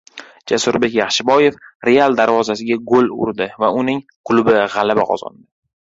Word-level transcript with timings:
Jasurbek 0.51 0.95
Yaxshiboyev 0.99 1.59
«Real» 1.89 2.17
darvozasiga 2.21 2.77
gol 2.95 3.13
urdi 3.27 3.49
va 3.65 3.73
uning 3.83 4.03
klubi 4.31 4.57
g‘alaba 4.79 5.07
qozondi 5.13 5.47